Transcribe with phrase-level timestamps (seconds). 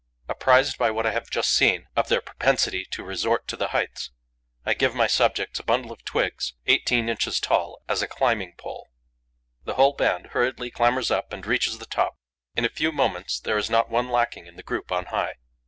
[0.27, 4.09] Apprised by what I have just seen of their propensity to resort to the heights,
[4.65, 8.87] I give my subjects a bundle of twigs, eighteen inches tall, as a climbing pole.
[9.65, 12.17] The whole band hurriedly clambers up and reaches the top.
[12.55, 15.35] In a few moments there is not one lacking in the group on high.